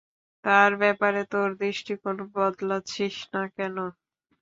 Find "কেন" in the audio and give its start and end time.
3.55-3.75